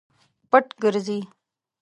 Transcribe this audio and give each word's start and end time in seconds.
پټ 0.49 0.65
ګرځي. 0.81 1.19